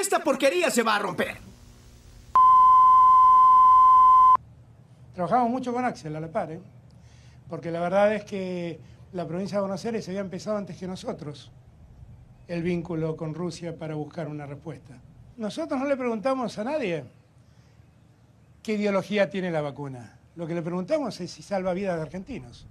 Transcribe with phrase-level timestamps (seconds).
[0.00, 1.36] esta porquería se va a romper.
[5.14, 6.60] Trabajamos mucho con Axel a la par, ¿eh?
[7.48, 8.80] porque la verdad es que
[9.12, 11.50] la provincia de Buenos Aires había empezado antes que nosotros
[12.48, 14.98] el vínculo con Rusia para buscar una respuesta.
[15.36, 17.04] Nosotros no le preguntamos a nadie
[18.62, 20.18] qué ideología tiene la vacuna.
[20.36, 22.66] Lo que le preguntamos es si salva vida de argentinos.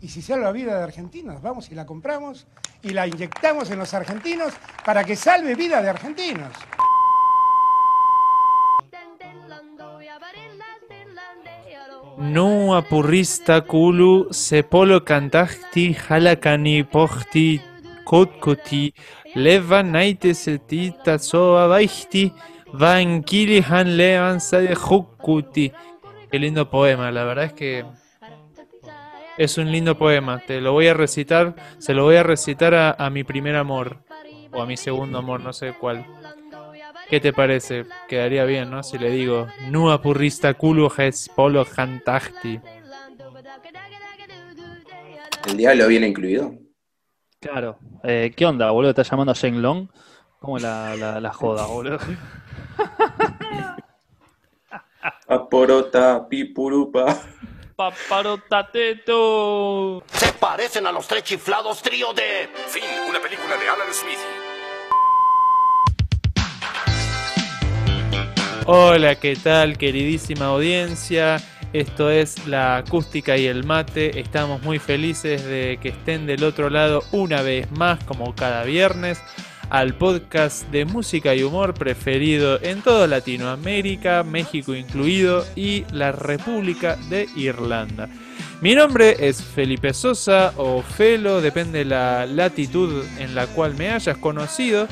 [0.00, 2.46] Y si salva vida de argentinos, vamos y la compramos
[2.82, 4.54] y la inyectamos en los argentinos
[4.84, 6.52] para que salve vida de argentinos.
[26.30, 27.84] Qué lindo poema, la verdad es que
[29.40, 30.42] es un lindo poema.
[30.46, 33.96] Te lo voy a recitar, se lo voy a recitar a, a mi primer amor
[34.52, 36.04] o a mi segundo amor, no sé cuál.
[37.08, 37.86] ¿Qué te parece?
[38.06, 38.82] Quedaría bien, ¿no?
[38.82, 42.60] Si le digo, Nua purrista culo ges polo jantahti.
[45.48, 46.52] ¿El diablo viene incluido?
[47.40, 47.78] Claro.
[48.04, 48.90] Eh, ¿Qué onda, boludo?
[48.90, 49.88] ¿Estás llamando a Shen Long?
[50.38, 51.98] ¿Cómo la, la, la joda, boludo?
[55.26, 57.16] Aporota, pipurupa.
[57.80, 60.04] Paparotateto.
[60.12, 62.50] Se parecen a los tres chiflados trío de...
[62.68, 64.18] Fin, una película de Alan Smith.
[68.66, 71.38] Hola, ¿qué tal, queridísima audiencia?
[71.72, 74.20] Esto es La Acústica y el Mate.
[74.20, 79.22] Estamos muy felices de que estén del otro lado una vez más, como cada viernes,
[79.70, 86.96] al podcast de música y humor preferido en toda Latinoamérica, México incluido, y la República
[87.08, 88.08] de Irlanda.
[88.60, 93.90] Mi nombre es Felipe Sosa o Felo, depende de la latitud en la cual me
[93.90, 94.86] hayas conocido.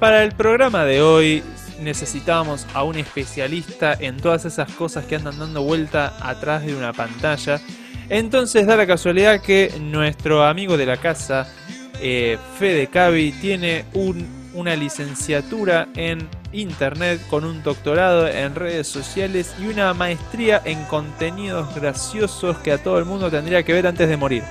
[0.00, 1.42] Para el programa de hoy
[1.80, 6.92] necesitábamos a un especialista en todas esas cosas que andan dando vuelta atrás de una
[6.92, 7.60] pantalla.
[8.08, 11.52] Entonces da la casualidad que nuestro amigo de la casa,
[12.00, 19.54] eh, Fede Cavi, tiene un- una licenciatura en internet con un doctorado en redes sociales
[19.60, 24.08] y una maestría en contenidos graciosos que a todo el mundo tendría que ver antes
[24.08, 24.42] de morir.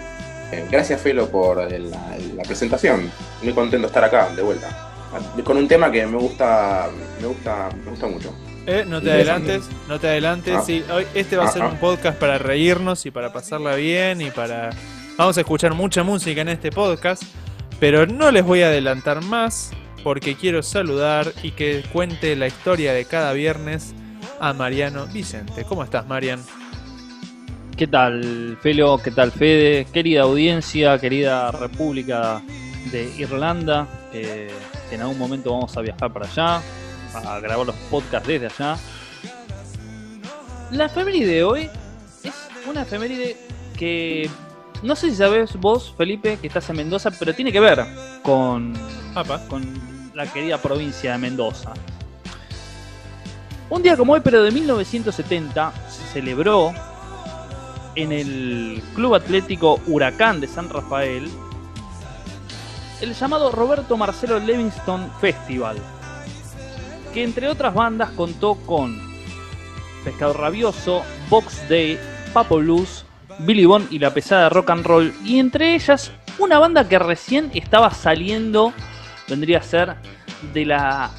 [0.52, 1.68] Eh, Gracias, Felo, por la,
[2.36, 3.12] la presentación.
[3.44, 4.70] Muy contento de estar acá, de vuelta.
[5.44, 6.88] Con un tema que me gusta,
[7.20, 8.34] me gusta, me gusta mucho.
[8.66, 10.54] Eh, no te adelantes, no te adelantes.
[10.58, 10.64] Ah.
[10.66, 11.80] sí, hoy este va a ser Ah, un ah.
[11.80, 14.70] podcast para reírnos y para pasarla bien y para...
[15.18, 17.24] Vamos a escuchar mucha música en este podcast,
[17.80, 19.72] pero no les voy a adelantar más
[20.04, 23.96] porque quiero saludar y que cuente la historia de cada viernes
[24.40, 25.64] a Mariano Vicente.
[25.64, 26.40] ¿Cómo estás, Marian?
[27.76, 29.00] ¿Qué tal, Felo?
[29.04, 29.88] ¿Qué tal, Fede?
[29.92, 32.40] Querida audiencia, querida República
[32.92, 34.52] de Irlanda, que
[34.92, 36.62] en algún momento vamos a viajar para allá,
[37.16, 38.78] a grabar los podcasts desde allá.
[40.70, 41.70] La efeméride de hoy
[42.24, 42.34] es
[42.70, 43.36] una efeméride
[43.76, 44.30] que
[44.84, 47.86] no sé si sabes vos, Felipe, que estás en Mendoza, pero tiene que ver
[48.24, 48.74] con,
[49.16, 49.40] Apa.
[49.48, 49.64] con
[50.14, 51.74] la querida provincia de Mendoza.
[53.70, 56.74] Un día como hoy, pero de 1970, se celebró
[57.96, 61.28] en el Club Atlético Huracán de San Rafael
[63.02, 65.78] el llamado Roberto Marcelo Livingston Festival,
[67.14, 69.00] que entre otras bandas contó con
[70.04, 72.00] Pescado Rabioso, Box Day,
[72.34, 73.06] Papo Blues,
[73.40, 77.52] Billy Bond y la pesada rock and roll, y entre ellas una banda que recién
[77.54, 78.74] estaba saliendo,
[79.28, 79.96] vendría a ser
[80.54, 81.12] de la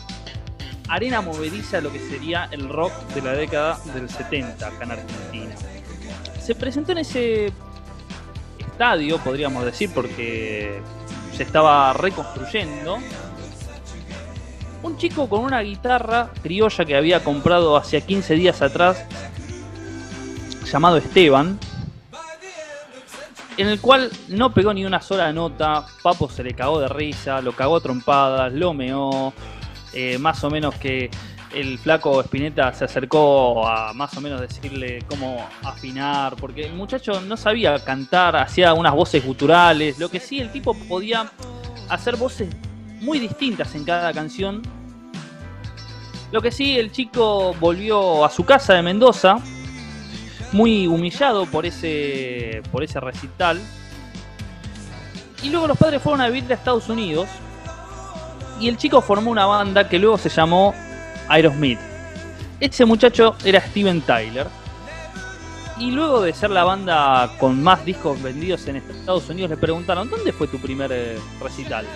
[0.89, 5.55] arena movediza, lo que sería el rock de la década del 70 acá en Argentina.
[6.41, 7.53] Se presentó en ese
[8.59, 10.81] estadio, podríamos decir, porque
[11.37, 12.99] se estaba reconstruyendo.
[14.83, 19.05] Un chico con una guitarra criolla que había comprado hacia 15 días atrás,
[20.65, 21.59] llamado Esteban,
[23.59, 27.43] en el cual no pegó ni una sola nota, Papo se le cagó de risa,
[27.43, 29.33] lo cagó a trompadas, lo meó,
[29.93, 31.11] eh, más o menos que
[31.53, 37.21] el flaco Spinetta se acercó a más o menos decirle cómo afinar, porque el muchacho
[37.21, 41.29] no sabía cantar, hacía unas voces guturales, lo que sí el tipo podía
[41.89, 42.55] hacer voces
[43.01, 44.63] muy distintas en cada canción.
[46.31, 49.39] Lo que sí el chico volvió a su casa de Mendoza,
[50.53, 53.61] muy humillado por ese, por ese recital.
[55.43, 57.29] Y luego los padres fueron a vivir a Estados Unidos.
[58.61, 60.75] Y el chico formó una banda que luego se llamó
[61.29, 61.79] Aerosmith.
[62.61, 64.47] Ese muchacho era Steven Tyler.
[65.79, 70.11] Y luego de ser la banda con más discos vendidos en Estados Unidos, le preguntaron,
[70.11, 71.87] ¿dónde fue tu primer eh, recital?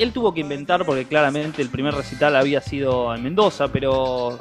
[0.00, 4.36] Él tuvo que inventar, porque claramente el primer recital había sido en Mendoza, pero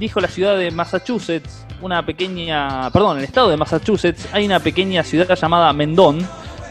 [0.00, 5.04] dijo la ciudad de Massachusetts, una pequeña, perdón, el estado de Massachusetts, hay una pequeña
[5.04, 6.26] ciudad llamada Mendon,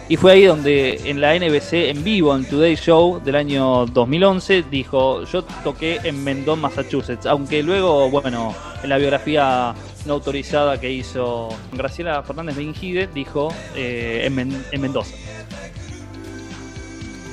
[0.10, 4.64] y fue ahí donde en la NBC en vivo, en Today Show del año 2011,
[4.72, 9.74] dijo, yo toqué en Mendon, Massachusetts, aunque luego, bueno, en la biografía
[10.08, 15.16] no autorizada que hizo Graciela Fernández Bengide, dijo eh, en, Men- en Mendoza.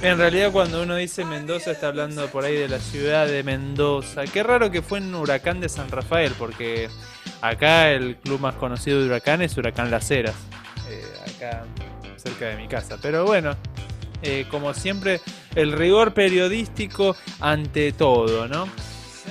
[0.06, 4.22] En realidad cuando uno dice Mendoza está hablando por ahí de la ciudad de Mendoza.
[4.22, 6.88] Qué raro que fue en Huracán de San Rafael, porque
[7.40, 10.36] acá el club más conocido de Huracán es Huracán Las Heras,
[10.88, 11.64] eh, acá
[12.14, 12.98] cerca de mi casa.
[13.02, 13.56] Pero bueno,
[14.22, 15.20] eh, como siempre,
[15.56, 18.68] el rigor periodístico ante todo, ¿no?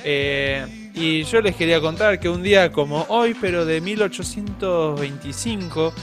[0.04, 5.94] Eh, y yo les quería contar que un día como hoy, pero de 1825,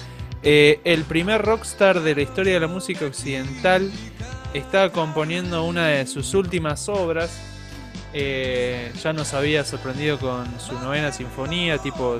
[0.44, 3.92] eh, el primer rockstar de la historia de la música occidental
[4.54, 7.40] estaba componiendo una de sus últimas obras.
[8.14, 12.18] Eh, ya nos había sorprendido con su novena sinfonía, tipo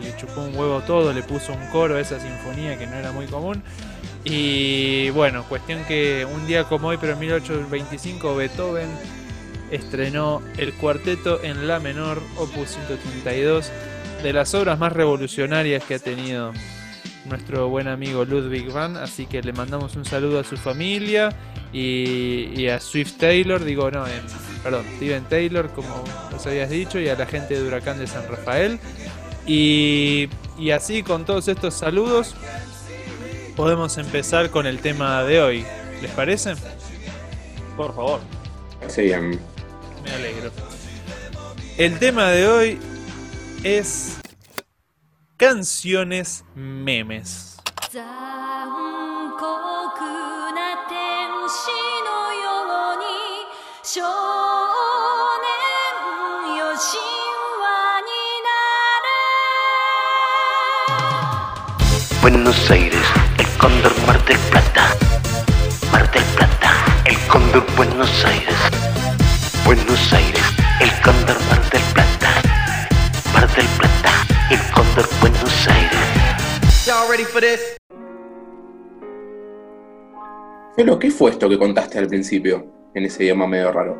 [0.00, 3.12] le chupó un huevo todo, le puso un coro a esa sinfonía que no era
[3.12, 3.62] muy común.
[4.24, 8.88] Y bueno, cuestión que un día como hoy, pero en 1825, Beethoven
[9.70, 13.70] estrenó el cuarteto en La menor, opus 132,
[14.22, 16.52] de las obras más revolucionarias que ha tenido
[17.26, 21.30] nuestro buen amigo Ludwig van, así que le mandamos un saludo a su familia
[21.72, 24.04] y, y a Swift Taylor, digo no,
[24.62, 28.26] perdón, Steven Taylor, como os habías dicho, y a la gente de Huracán de San
[28.28, 28.78] Rafael.
[29.46, 30.28] Y,
[30.58, 32.34] y así con todos estos saludos
[33.56, 35.66] podemos empezar con el tema de hoy.
[36.00, 36.54] ¿Les parece?
[37.76, 38.20] Por favor.
[38.88, 39.38] Sí, bien.
[40.04, 40.50] Me alegro.
[41.76, 42.78] El tema de hoy
[43.62, 44.19] es
[45.40, 47.56] canciones memes.
[62.20, 63.00] Buenos Aires,
[63.38, 64.94] el cóndor Mar del Plata.
[65.90, 66.72] Mar del Plata,
[67.06, 68.56] el cóndor Buenos Aires.
[69.64, 70.44] Buenos Aires,
[70.80, 72.30] el cóndor Mar del Plata.
[73.32, 73.89] Mar del Plata
[74.50, 76.90] el cóndor Buenos Aires.
[80.74, 82.66] Felo, ¿qué fue esto que contaste al principio?
[82.94, 83.96] En ese idioma medio raro.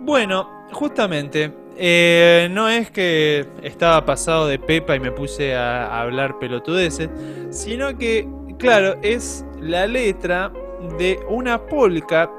[0.00, 6.02] Bueno, justamente, eh, no es que estaba pasado de pepa y me puse a, a
[6.02, 7.08] hablar pelotudeces,
[7.48, 8.28] sino que,
[8.58, 10.52] claro, es la letra
[10.98, 12.30] de una polka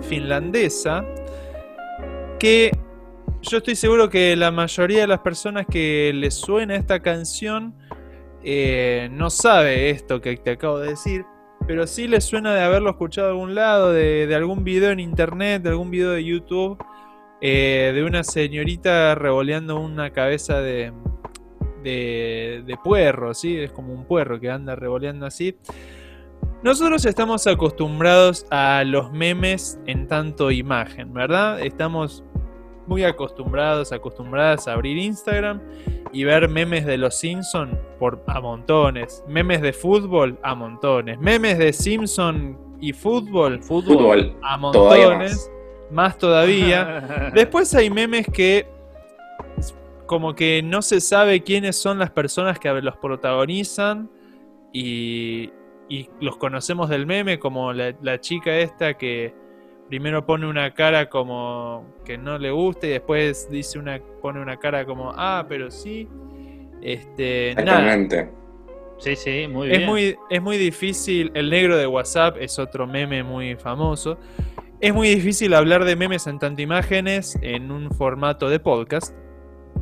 [0.00, 1.04] finlandesa
[2.40, 2.72] que
[3.42, 7.74] yo estoy seguro que la mayoría de las personas que les suena esta canción
[8.44, 11.24] eh, no sabe esto que te acabo de decir,
[11.66, 15.62] pero sí les suena de haberlo escuchado de algún lado, de, algún video en internet,
[15.62, 16.78] de algún video de YouTube,
[17.40, 20.92] eh, de una señorita revoleando una cabeza de,
[21.82, 23.58] de, de puerro, ¿sí?
[23.58, 25.56] Es como un puerro que anda revoleando así.
[26.62, 31.60] Nosotros estamos acostumbrados a los memes en tanto imagen, ¿verdad?
[31.60, 32.24] Estamos
[32.86, 35.60] muy acostumbrados, acostumbradas a abrir Instagram
[36.12, 41.58] y ver memes de los Simpson por a montones, memes de fútbol a montones, memes
[41.58, 45.50] de Simpson y fútbol, fútbol, Fútbol, a todavía montones,
[45.90, 47.30] más todavía.
[47.34, 48.66] Después hay memes que
[50.06, 54.10] como que no se sabe quiénes son las personas que los protagonizan
[54.72, 55.50] y,
[55.88, 59.34] y los conocemos del meme, como la, la chica esta que
[59.88, 64.56] primero pone una cara como que no le gusta y después dice una pone una
[64.58, 66.08] cara como ah, pero sí.
[66.80, 68.42] Este, nada, Exactamente.
[68.98, 69.80] Sí, sí, muy bien.
[69.80, 71.30] es muy, es muy difícil.
[71.34, 74.18] El negro de WhatsApp es otro meme muy famoso.
[74.80, 79.14] Es muy difícil hablar de memes en tanto imágenes en un formato de podcast.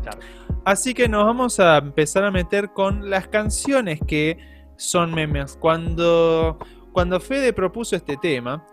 [0.03, 0.21] Claro.
[0.65, 4.39] Así que nos vamos a empezar a meter con las canciones que
[4.77, 5.57] son memes.
[5.61, 6.59] Cuando,
[6.93, 8.67] cuando Fede propuso este tema,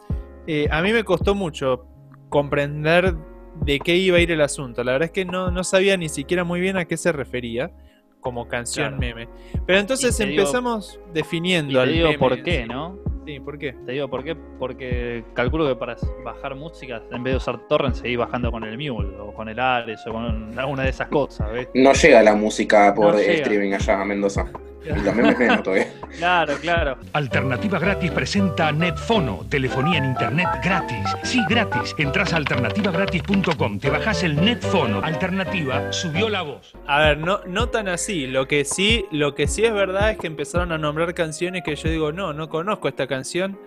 [0.47, 1.85] eh, a mí me costó mucho
[2.29, 3.15] comprender
[3.61, 4.83] de qué iba a ir el asunto.
[4.83, 7.71] La verdad es que no, no sabía ni siquiera muy bien a qué se refería
[8.19, 9.15] como canción Claro.
[9.15, 9.29] meme.
[9.65, 12.65] Pero entonces Y te digo- empezamos Y definiendo te al digo meme por qué.
[12.65, 12.97] ¿no?
[13.25, 13.73] Sí, ¿por qué?
[13.85, 17.95] Te digo por qué, porque calculo que para bajar música, en vez de usar torrent,
[17.95, 21.51] seguís bajando con el Mule o con el Ares o con alguna de esas cosas,
[21.51, 21.67] ¿ves?
[21.73, 24.45] No llega la música por No streaming allá a Mendoza.
[24.85, 25.87] Y los memes menos todavía.
[26.17, 26.97] Claro, claro.
[27.13, 31.05] Alternativa Gratis presenta Netfono, telefonía en internet gratis.
[31.23, 31.93] Sí, gratis.
[31.97, 35.01] Entrás a alternativagratis.com, te bajás el Netfono.
[35.03, 36.73] Alternativa subió la voz.
[36.87, 38.27] A ver, no, no tan así.
[38.27, 41.75] Lo que sí, lo que sí es verdad es que empezaron a nombrar canciones que
[41.75, 43.59] yo digo, no, no conozco esta canción.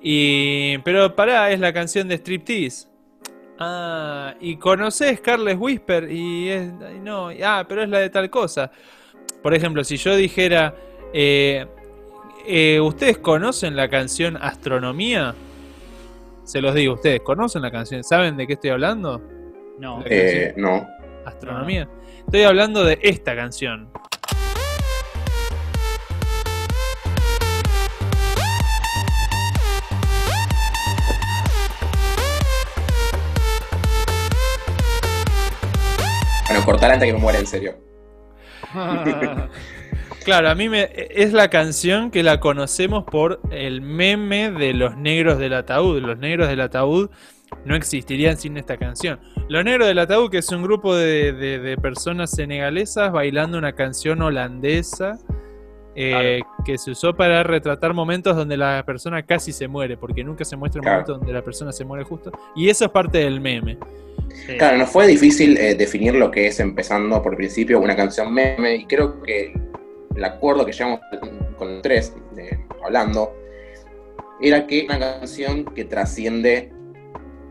[0.00, 0.78] Y.
[0.78, 2.88] Pero pará, es la canción de Striptease.
[3.58, 6.70] Ah, y conoces Carles Whisper y es.
[6.86, 8.70] ay, No, ah, pero es la de tal cosa.
[9.42, 10.74] Por ejemplo, si yo dijera.
[11.12, 11.66] eh,
[12.50, 15.34] eh, ¿Ustedes conocen la canción Astronomía?
[16.44, 18.02] Se los digo, ¿ustedes conocen la canción?
[18.02, 19.20] ¿Saben de qué estoy hablando?
[19.78, 20.02] No.
[20.06, 20.86] Eh, no.
[21.26, 21.86] Astronomía.
[22.20, 23.90] Estoy hablando de esta canción.
[36.48, 37.87] Bueno, cortar antes que me muera en serio.
[40.24, 44.94] Claro, a mí me es la canción que la conocemos por el meme de los
[44.94, 46.02] negros del ataúd.
[46.02, 47.08] Los negros del ataúd
[47.64, 49.20] no existirían sin esta canción.
[49.48, 55.18] Los negros del ataúd, que es un grupo de, personas senegalesas bailando una canción holandesa
[56.00, 60.44] eh, que se usó para retratar momentos donde la persona casi se muere, porque nunca
[60.44, 60.96] se muestra un Claro.
[61.00, 62.30] momento donde la persona se muere justo.
[62.54, 63.78] Y eso es parte del meme.
[64.46, 64.56] Sí.
[64.58, 68.76] Claro, nos fue difícil eh, definir lo que es empezando por principio una canción meme
[68.76, 69.52] y creo que
[70.14, 71.00] el acuerdo que llevamos
[71.56, 73.32] con los tres eh, hablando
[74.40, 76.72] era que una canción que trasciende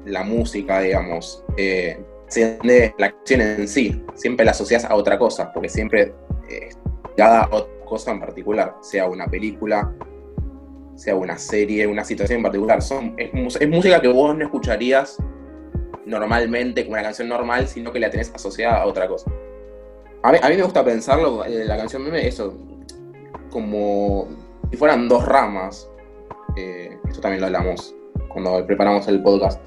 [0.05, 5.51] la música, digamos, eh, trasciende la canción en sí, siempre la asocias a otra cosa,
[5.51, 6.13] porque siempre
[6.49, 6.69] eh,
[7.17, 9.93] cada otra cosa en particular, sea una película,
[10.95, 13.31] sea una serie, una situación en particular, son, es,
[13.67, 15.17] música que vos no escucharías
[16.05, 19.31] normalmente como una canción normal, sino que la tenés asociada a otra cosa.
[20.23, 22.53] A mí, a mí me gusta pensarlo, eh, la canción meme, eso,
[23.49, 24.27] como
[24.71, 25.89] si fueran dos ramas.
[26.55, 27.95] Eh, esto también lo hablamos
[28.29, 29.61] cuando preparamos el podcast.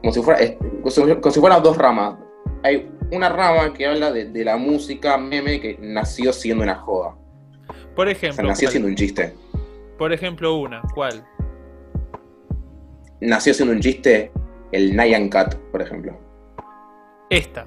[0.00, 0.40] Como si fuera,
[0.82, 2.16] como si- fueran dos ramas.
[2.62, 7.16] Hay una rama que habla de la música meme que nació siendo una joda.
[7.96, 9.34] Por O ejemplo, sea, nació siendo un chiste.
[9.98, 11.26] por ejemplo, una, ¿cuál?
[13.20, 14.30] Nació siendo un chiste
[14.70, 16.16] el Nyan Cat, por ejemplo.
[17.30, 17.66] Esta.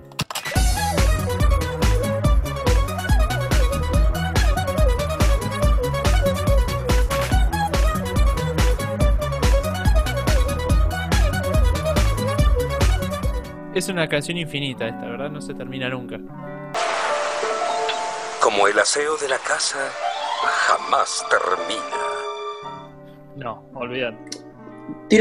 [13.74, 15.30] Es una canción infinita esta, ¿verdad?
[15.30, 16.20] No se termina nunca.
[18.42, 19.80] Como el aseo de la casa
[20.48, 21.82] jamás termina.
[23.36, 23.64] No,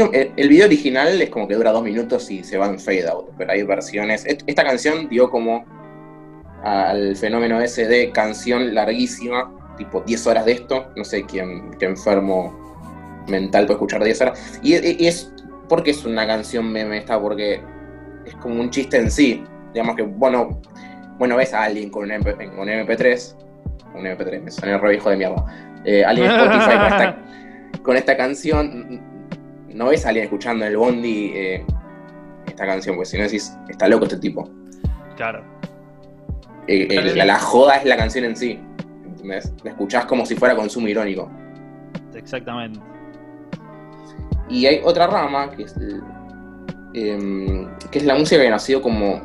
[0.05, 2.79] un- el, el video original es como que dura dos minutos y se va en
[2.79, 4.25] fade out, pero hay versiones.
[4.25, 5.65] est- Esta canción dio como
[6.63, 10.87] al fenómeno ese de canción larguísima, tipo 10 horas de esto.
[10.95, 14.59] No sé quién, qué enfermo mental puede escuchar 10 horas.
[14.61, 15.31] Y, y- y es
[15.67, 17.61] porque es una canción meme esta, porque
[18.25, 19.43] es como un chiste en sí.
[19.73, 20.59] Digamos que, bueno,
[21.19, 23.35] bueno ves a alguien con un, MP, con un MP3,
[23.99, 25.45] un MP3, me suena re viejo de mierda.
[25.85, 27.17] Eh, alguien en Spotify con esta,
[27.83, 29.01] con esta canción,
[29.73, 31.65] no ves a alguien escuchando en el bondi eh,
[32.47, 34.49] esta canción, porque si no decís, está loco este tipo.
[35.15, 35.43] Claro.
[36.67, 38.59] Eh, eh, la, la joda es la canción en sí.
[39.05, 39.53] ¿entendés?
[39.63, 41.29] La escuchás como si fuera consumo irónico.
[42.13, 42.79] Exactamente.
[44.49, 45.75] Y hay otra rama que es,
[46.93, 49.21] em, que es la música que nació como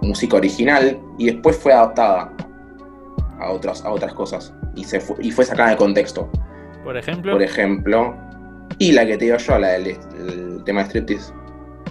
[0.00, 2.32] música original y después fue adaptada
[3.38, 6.30] a otras, a otras cosas y, se fue, y fue sacada de contexto.
[6.84, 8.16] Por ejemplo, Por ejemplo,
[8.78, 11.32] y la que te digo yo, la del el tema de striptease,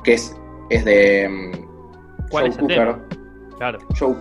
[0.04, 0.36] que es,
[0.70, 1.52] es de em,
[2.30, 2.78] ¿Cuál Joe es Cooker.
[2.78, 3.00] tema?
[3.58, 3.80] Claro.
[3.98, 4.16] Joe,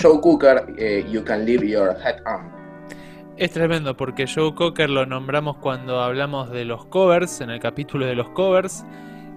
[0.00, 2.50] Joe Cooker, eh, You Can Leave Your Head On.
[3.36, 8.06] es tremendo porque Joe Cocker lo nombramos cuando hablamos de los covers, en el capítulo
[8.06, 8.84] de los covers,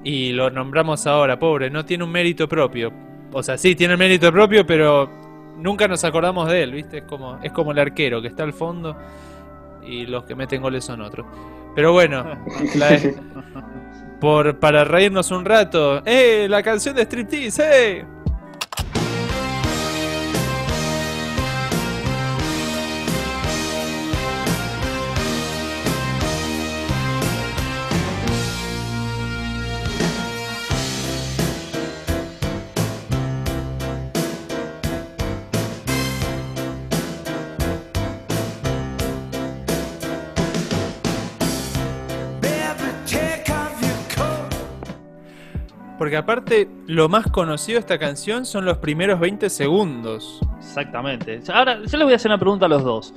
[0.03, 2.91] y lo nombramos ahora, pobre, no tiene un mérito propio.
[3.33, 5.10] O sea, sí, tiene mérito propio, pero
[5.58, 7.00] nunca nos acordamos de él, ¿viste?
[7.00, 8.96] Es como, es como el arquero que está al fondo
[9.84, 11.25] y los que meten goles son otros.
[11.75, 12.24] Pero bueno,
[12.75, 13.00] la-
[14.20, 16.48] por, para reírnos un rato, ¡eh!
[16.50, 17.63] La canción de Striptease,
[18.00, 18.05] ¡eh!
[46.12, 50.41] Porque aparte, lo más conocido de esta canción son los primeros 20 segundos.
[50.58, 51.39] Exactamente.
[51.53, 53.13] Ahora, yo les voy a hacer una pregunta a los dos.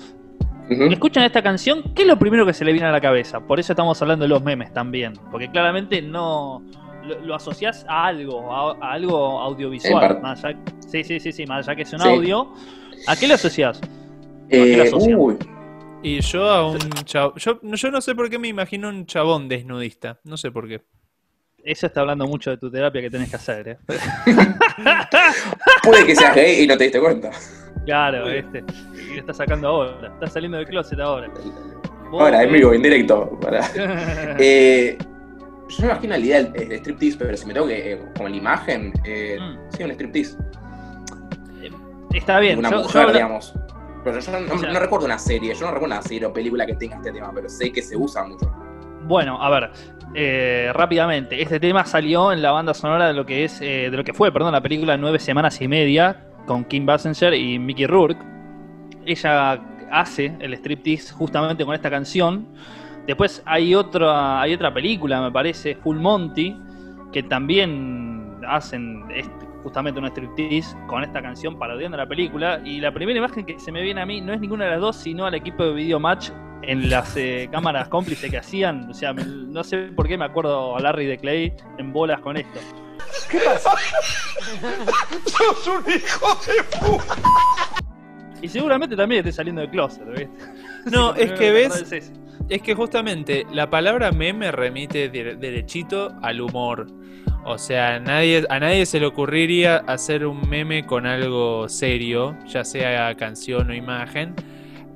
[0.70, 3.40] Escuchan esta canción, ¿qué es lo primero que se le viene a la cabeza?
[3.40, 5.14] Por eso estamos hablando de los memes también.
[5.32, 6.62] Porque claramente no.
[7.04, 10.20] Lo, lo asocias a algo, a, a algo audiovisual.
[10.22, 12.08] Más allá- sí, sí, sí, sí, más allá que es un Sí.
[12.08, 12.52] audio.
[13.08, 13.80] ¿A qué lo asocias?
[14.50, 15.36] Eh, uy,
[16.04, 17.32] Y yo a un chabón.
[17.38, 20.20] Yo, yo no sé por qué me imagino un chabón desnudista.
[20.22, 20.80] No sé por qué.
[21.64, 23.78] Eso está hablando mucho de tu terapia que tenés que hacer, ¿eh?
[25.82, 27.30] Puede que seas gay y no te diste cuenta.
[27.86, 28.64] Claro, este.
[28.94, 30.08] Y lo estás sacando ahora.
[30.14, 31.30] Estás saliendo del closet ahora.
[32.12, 33.38] Ahora, en eh, vivo, en directo.
[34.38, 34.98] Eh,
[35.68, 37.92] yo me imagino la idea del, del striptease, pero si me tengo que.
[37.92, 38.92] eh, como la imagen.
[39.04, 39.58] Eh, Mm.
[39.76, 40.36] Sí, un striptease.
[42.12, 42.58] Está bien.
[42.58, 43.54] Una yo- yo mujer, digamos.
[44.04, 46.32] Pero yo no, O sea- no recuerdo una serie, yo no recuerdo una serie o
[46.32, 48.52] película que tenga este tema, pero sé que se usa mucho.
[49.06, 49.70] Bueno, a ver,
[50.14, 51.42] eh, rápidamente.
[51.42, 54.12] Este tema salió en la banda sonora de lo que es, eh, de lo que
[54.12, 58.22] fue, perdón, la película Nueve Semanas y Media con Kim Basinger y Mickey Rourke.
[59.04, 62.46] Ella hace el striptease justamente con esta canción.
[63.06, 66.56] Después hay otra, hay otra película, me parece, Full Monty,
[67.12, 69.04] que también hacen
[69.64, 72.60] justamente un striptease con esta canción parodiando la película.
[72.64, 74.80] Y la primera imagen que se me viene a mí no es ninguna de las
[74.80, 76.28] dos, sino al equipo de Video Match
[76.62, 78.88] en las eh, cámaras cómplices que hacían.
[78.88, 82.20] O sea, me- no sé por qué me acuerdo a Larry de Clay en bolas
[82.20, 82.60] con esto.
[83.30, 83.70] ¿Qué pasa?
[85.26, 90.30] ¡Sos un hijo de Y seguramente también esté saliendo del closet, ¿viste?
[90.90, 91.92] No, es que ves.
[91.92, 92.12] es.
[92.50, 96.86] Es que justamente la palabra meme remite derechito al humor.
[97.46, 102.64] O sea, nadie, a nadie se le ocurriría hacer un meme con algo serio, ya
[102.64, 104.34] sea canción o imagen.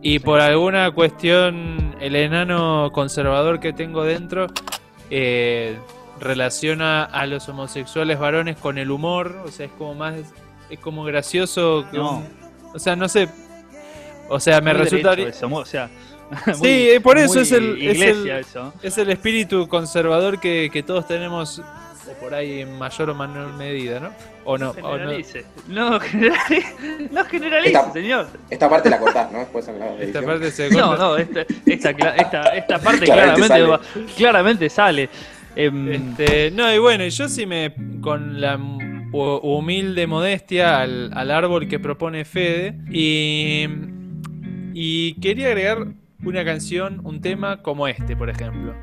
[0.00, 4.46] Y por alguna cuestión, el enano conservador que tengo dentro
[5.10, 5.76] eh,
[6.20, 9.42] relaciona a los homosexuales varones con el humor.
[9.44, 10.14] O sea, es como más.
[10.70, 11.84] Es como gracioso.
[11.90, 12.22] que No.
[12.74, 13.28] o sea, no sé.
[14.28, 15.14] O sea, me Muy resulta.
[15.14, 15.88] eso, o sea,
[16.54, 18.72] Sí, muy- eh, por eso es el, es el- eso.
[18.82, 21.62] es el espíritu conservador que, que todos tenemos,
[22.14, 24.10] por ahí en mayor o menor medida, ¿no?
[24.44, 24.88] O no, o no.
[24.92, 25.44] Generalice.
[25.68, 28.26] No, generalice, no generalice, Esta- señor.
[28.50, 29.38] Esta parte la cortás, ¿no?
[29.40, 31.02] Después en la Esta parte se No, corta.
[31.04, 33.62] no, esta, esta, esta, esta parte Claramente claramente, sale.
[33.64, 33.80] va-
[34.16, 35.08] claramente sale.
[35.56, 37.72] Em, Este, no, y bueno, y yo sí me.
[38.00, 42.74] con la hu- humilde modestia al, al árbol que propone Fede.
[42.90, 43.66] Y.
[44.74, 45.88] Y quería agregar
[46.24, 48.74] una canción, un tema como este, por ejemplo.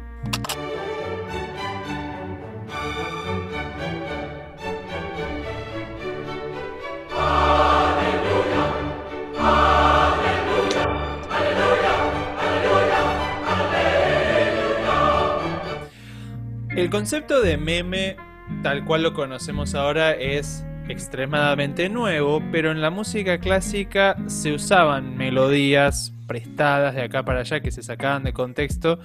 [16.76, 18.18] El concepto de meme,
[18.62, 25.16] tal cual lo conocemos ahora, es extremadamente nuevo, pero en la música clásica se usaban
[25.16, 29.00] melodías prestadas de acá para allá que se sacaban de contexto.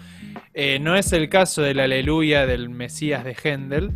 [0.53, 3.93] Eh, no es el caso del Aleluya del Mesías de Händel,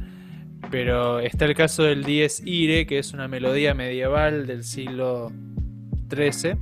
[0.70, 5.32] pero está el caso del Dies Irae, que es una melodía medieval del siglo
[6.14, 6.58] XIII.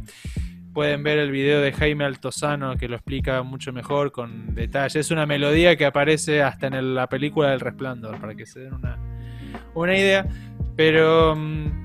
[0.72, 5.00] Pueden ver el video de Jaime Altozano que lo explica mucho mejor con detalle.
[5.00, 8.74] Es una melodía que aparece hasta en la película del Resplandor, para que se den
[8.74, 8.98] una,
[9.74, 10.26] una idea.
[10.74, 11.82] Pero mm,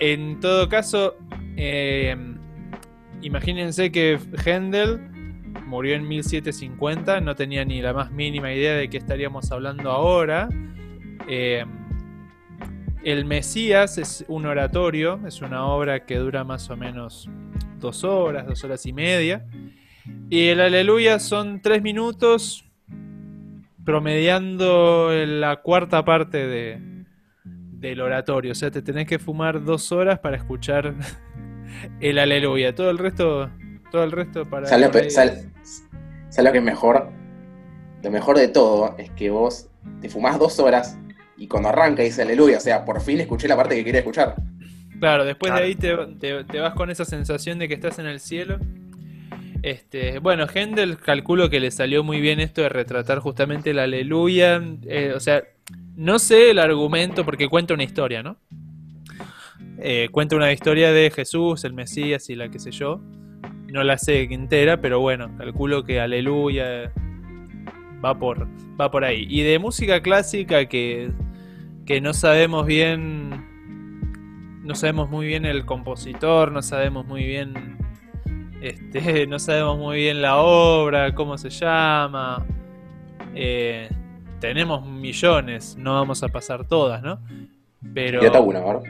[0.00, 1.16] en todo caso,
[1.56, 2.16] eh,
[3.22, 5.00] imagínense que Händel
[5.64, 10.48] murió en 1750, no tenía ni la más mínima idea de qué estaríamos hablando ahora.
[11.28, 11.64] Eh,
[13.04, 17.30] el Mesías es un oratorio, es una obra que dura más o menos
[17.86, 19.46] dos horas, dos horas y media.
[20.28, 22.64] Y el Aleluya son tres minutos,
[23.84, 27.04] promediando la cuarta parte de,
[27.44, 28.52] del oratorio.
[28.52, 30.94] O sea, te tenés que fumar dos horas para escuchar
[32.00, 32.74] el Aleluya.
[32.74, 33.50] Todo el resto,
[33.92, 34.66] todo el resto para.
[34.66, 34.86] ¿Sabes lo,
[36.42, 37.10] lo que es mejor?
[38.02, 39.70] Lo mejor de todo es que vos
[40.00, 40.98] te fumás dos horas
[41.36, 44.36] y cuando arranca dice aleluya, o sea, por fin escuché la parte que quería escuchar.
[45.00, 45.64] Claro, después Claro.
[45.64, 48.58] de ahí te, te- te vas con esa sensación de que estás en el cielo.
[49.62, 54.62] Este, bueno, Händel calculo que le salió muy bien esto de retratar justamente el aleluya.
[54.86, 55.42] eh, o sea,
[55.96, 58.36] no sé el argumento porque cuenta una historia, ¿no?
[59.78, 63.00] Eh, cuenta una historia de Jesús, el Mesías y la que sé yo.
[63.72, 66.92] No la sé entera, pero bueno, calculo que aleluya
[68.04, 68.46] va por,
[68.80, 69.26] va por ahí.
[69.28, 71.10] Y de música clásica que,
[71.84, 73.45] que no sabemos bien
[74.66, 77.78] no sabemos muy bien el compositor, no sabemos muy bien
[78.60, 82.44] este, no sabemos muy bien la obra, cómo se llama.
[83.34, 83.88] Eh,
[84.40, 87.18] tenemos millones, no vamos a pasar todas, ¿no?
[87.94, 88.82] Pero Tirate una, ¿verdad?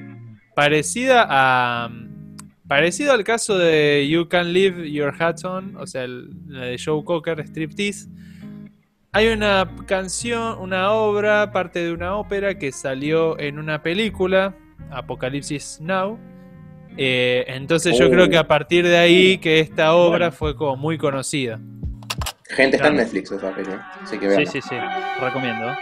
[0.55, 1.91] parecida a
[2.67, 6.81] parecido al caso de You Can Leave Your Hat On, o sea, el- la de
[6.85, 8.09] Joe Cocker, Striptease.
[9.13, 14.55] Hay una canción, una obra, parte de una ópera que salió en una película,
[14.91, 16.19] Apocalipsis Now,
[16.99, 20.97] Eh, entonces yo creo que a partir de ahí que esta obra fue como muy
[20.97, 21.61] conocida.
[22.49, 22.97] Gente, está en.
[22.97, 23.69] Netflix esa peli.
[24.03, 24.47] Así que Sí, vean.
[24.47, 24.75] sí, sí.
[25.21, 25.77] Recomiendo.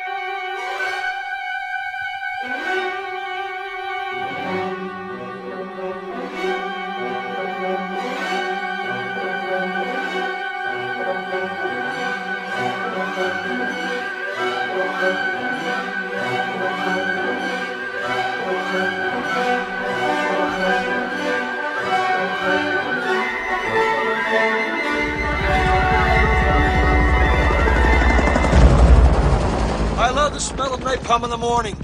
[31.22, 31.74] In the morning.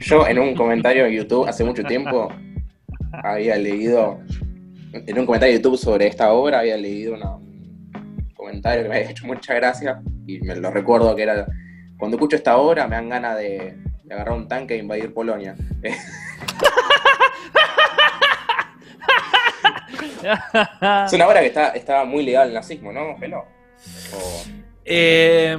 [0.00, 2.32] Yo en un comentario en YouTube hace mucho tiempo
[3.12, 4.20] había leído,
[4.92, 8.96] en un comentario de YouTube sobre esta obra había leído una- un comentario que me
[8.96, 11.46] había hecho mucha gracia y me lo recuerdo que era,
[11.98, 15.56] cuando escucho esta obra me dan ganas de, de agarrar un tanque e invadir Polonia.
[21.06, 23.44] es una obra que está, está muy ligada al nazismo, ¿no, Gelo?
[24.14, 24.42] O-
[24.90, 25.54] Eh,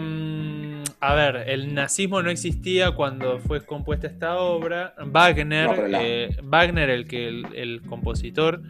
[1.01, 4.93] a ver, el nazismo no existía cuando fue compuesta esta obra.
[5.05, 8.61] Wagner, No, pero la- eh, Wagner, el que el, el compositor,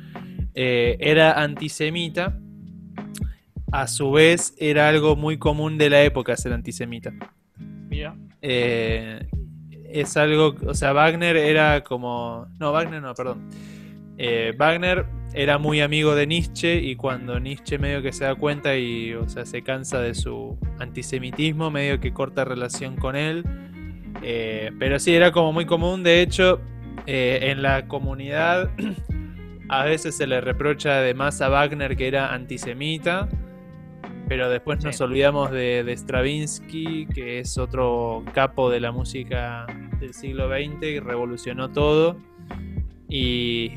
[0.54, 2.38] eh, era antisemita.
[3.72, 7.14] A su vez, era algo muy común de la época ser antisemita.
[7.88, 8.16] Mira.
[8.42, 9.28] Eh,
[9.92, 13.50] es algo, o sea, Wagner era como, no, Wagner no, perdón.
[14.22, 18.76] Eh, Wagner era muy amigo de Nietzsche y cuando Nietzsche medio que se da cuenta
[18.76, 23.46] y, o sea, se cansa de su antisemitismo, medio que corta relación con él.
[24.22, 26.04] Eh, pero sí, era como muy común.
[26.04, 26.60] De hecho,
[27.06, 28.70] eh, en la comunidad
[29.70, 33.30] a veces se le reprocha además a Wagner que era antisemita.
[34.28, 39.66] Pero después nos olvidamos de, de Stravinsky, que es otro capo de la música
[40.02, 42.18] del siglo XX y revolucionó todo.
[43.10, 43.72] Y,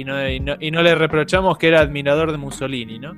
[0.00, 3.14] y no, y, no, y no le reprochamos que era admirador de Mussolini, ¿no?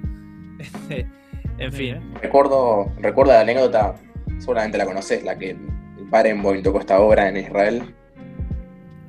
[1.59, 2.01] en fin.
[2.23, 3.95] Recuerdo, recuerdo la anécdota,
[4.39, 5.57] seguramente la conoces, la que
[6.11, 7.83] Barenboim tocó esta obra en Israel.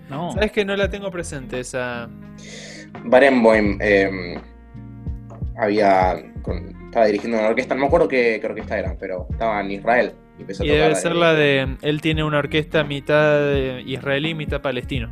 [0.09, 0.31] No.
[0.31, 2.09] ¿Sabes que no la tengo presente esa...
[3.05, 4.39] Barenboim eh,
[5.57, 9.61] había con- estaba dirigiendo una orquesta, no me acuerdo qué, qué orquesta era, pero estaba
[9.61, 10.81] en Israel y empezó a Y tocar.
[10.83, 11.77] debe ser la de...
[11.83, 13.51] Él tiene una orquesta mitad
[13.85, 15.11] israelí, mitad palestino.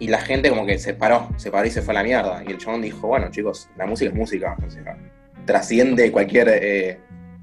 [0.00, 2.42] Y la gente como que se paró, se paró y se fue a la mierda.
[2.46, 4.96] Y el chabón dijo, bueno chicos, la música es música, o sea,
[5.44, 6.48] trasciende cualquier...
[6.50, 7.00] eh,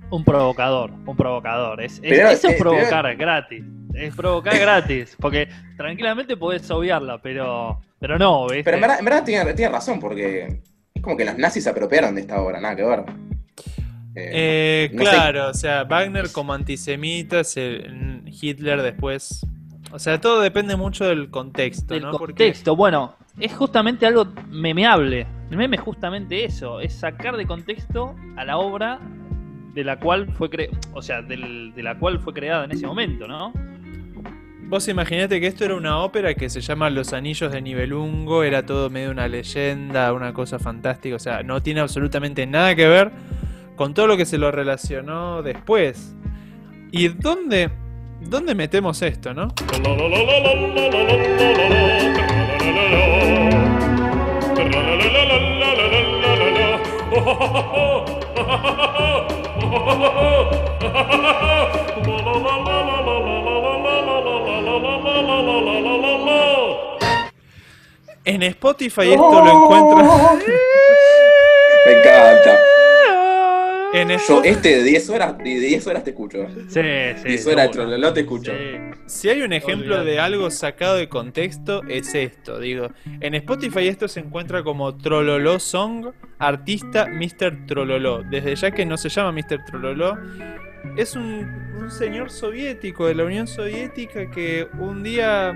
[0.09, 1.81] Un provocador, un provocador.
[1.81, 3.63] Es, es- Pero, eso es eh, provocar gratis.
[3.93, 5.15] Es provocar gratis.
[5.19, 8.63] Porque tranquilamente podés obviarla, pero, pero no, ¿viste?
[8.63, 10.59] Pero en verdad, en verdad tiene, tiene razón, porque
[10.93, 13.03] es como que los nazis se apropiaron de esta obra, nada que ver.
[14.15, 14.31] Eh,
[14.87, 15.09] Eh, no sé.
[15.11, 17.83] claro, o sea, Wagner como antisemita, se-
[18.25, 19.45] Hitler después...
[19.95, 22.11] O sea, todo depende mucho del contexto, del ¿no?
[22.11, 22.75] Porque- contexto.
[22.75, 25.25] Bueno, es justamente algo memeable.
[25.49, 28.99] El meme es justamente eso, es sacar de contexto a la obra
[29.73, 32.85] de la cual fue cre o sea, del- de la cual fue creada en ese
[32.85, 33.53] momento, ¿no?
[34.67, 38.65] Vos imaginate que esto era una ópera que se llama Los Anillos de Nibelungo, era
[38.65, 43.11] todo medio una leyenda, una cosa fantástica, o sea, no tiene absolutamente nada que ver
[43.77, 46.15] con todo lo que se lo relacionó después.
[46.91, 47.69] ¿Y dónde,
[48.21, 49.53] dónde metemos esto, no?
[68.25, 70.41] En Spotify esto lo encuentras.
[71.85, 72.74] Me encanta.
[73.95, 76.45] En Yo este de 10 horas, de 10 horas te escucho.
[76.49, 76.81] Sí, sí.
[76.81, 77.71] 10 horas de seguro.
[77.71, 78.51] trololó te escucho.
[78.51, 78.77] Sí.
[79.05, 80.11] Si hay un ejemplo Olvidate.
[80.11, 82.59] de algo sacado de contexto, es esto.
[82.59, 82.89] Digo,
[83.21, 86.07] en Spotify esto se encuentra como Trololó Song,
[86.39, 87.65] artista Mr.
[87.67, 88.21] Trololó.
[88.23, 89.63] Desde ya que no se llama Mr.
[89.65, 90.17] Trololó,
[90.97, 91.47] es un,
[91.79, 95.53] un señor soviético de la Unión Soviética que un día,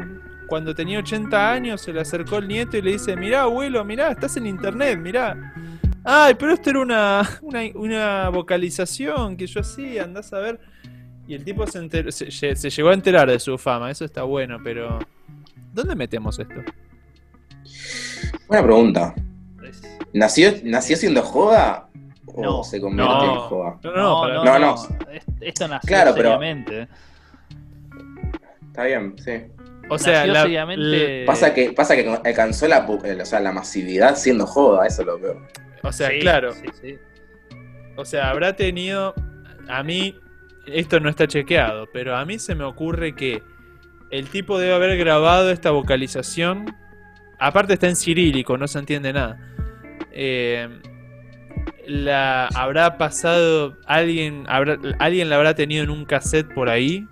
[0.47, 4.11] cuando tenía 80 años, se le acercó el nieto y le dice: Mirá, abuelo, mirá,
[4.11, 5.35] estás en internet, mirá.
[6.11, 10.59] Ay, pero esto era una, una, una vocalización que yo hacía, andás a ver.
[11.27, 14.05] Y el tipo se, enteró- se, lle- se llegó a enterar de su fama, eso
[14.05, 14.97] está bueno, pero
[15.73, 16.61] ¿dónde metemos esto?
[18.47, 19.13] Buena pregunta.
[20.13, 21.87] ¿Nació, ¿Nació siendo joda
[22.25, 23.33] o No, se convierte no.
[23.33, 23.79] en joda?
[23.83, 24.75] No, no, no, no.
[25.11, 26.87] Es- Esto nació Claro, pero- seriamente.
[28.67, 29.31] Está bien, sí.
[29.89, 31.25] O sea, la- seriamente.
[31.25, 35.07] Pasa que, pasa que alcanzó la, pu- o sea, la masividad siendo joda, eso es
[35.07, 35.47] lo peor.
[35.83, 36.97] O sea, Sí, claro, sí, sí.
[37.95, 39.13] o sea, habrá tenido,
[39.67, 40.15] a mí,
[40.65, 43.43] esto no está chequeado, pero a mí se me ocurre que
[44.11, 46.75] el tipo debe haber grabado esta vocalización
[47.39, 49.39] aparte está en cirílico, no se entiende nada.
[50.11, 50.67] Eh,
[51.87, 57.07] la habrá pasado alguien habrá, alguien la habrá tenido en un cassette por ahí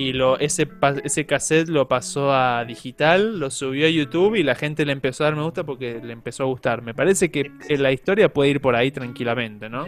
[0.00, 0.66] y lo ese
[1.04, 5.24] ese cassette lo pasó a digital, lo subió a YouTube y la gente le empezó
[5.24, 6.80] a dar me gusta porque le empezó a gustar.
[6.80, 9.84] Me parece que la historia puede ir por ahí tranquilamente, ¿no?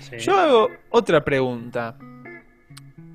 [0.00, 0.18] Sí.
[0.18, 1.96] Yo hago otra pregunta.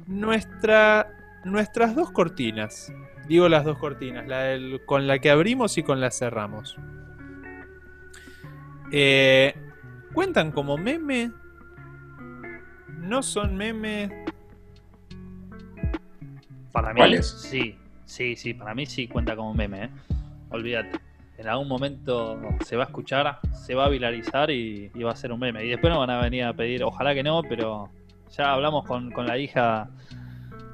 [0.08, 1.08] Nuestra,
[1.46, 2.92] nuestras dos cortinas,
[3.28, 6.78] digo las dos cortinas, la del- con la que abrimos y con la cerramos.
[8.92, 9.54] Eh,
[10.14, 11.32] ¿Cuentan como meme?
[12.98, 14.26] ¿No son meme?
[16.72, 19.90] Para mí, sí, sí, sí, para mí sí cuenta como meme, ¿eh?
[20.52, 21.00] Olvídate.
[21.38, 25.16] En algún momento se va a escuchar, se va a viralizar y, y va a
[25.16, 25.64] ser un meme.
[25.64, 27.90] Y después nos van a venir a pedir, ojalá que no, pero
[28.36, 29.90] ya hablamos con, con la hija.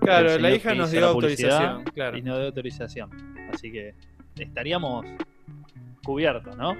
[0.02, 2.18] Claro, la hija nos dio la autorización, claro.
[2.18, 3.10] Y nos dio autorización.
[3.54, 3.94] Así que
[4.38, 5.06] estaríamos
[6.04, 6.76] cubiertos, ¿no?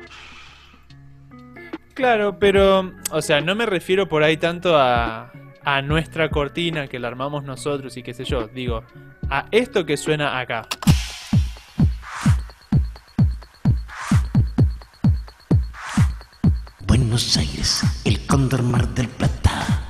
[1.94, 5.32] Claro, pero, o sea, no me refiero por ahí tanto a,
[5.66, 8.48] a nuestra cortina que la armamos nosotros y qué sé yo.
[8.48, 8.84] Digo,
[9.30, 10.68] a esto que suena acá.
[16.86, 19.88] Buenos Aires, el cóndor Mar del Plata.